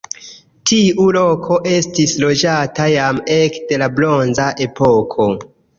[0.69, 5.35] Tiu loko estis loĝata jam ekde la bronza epoko.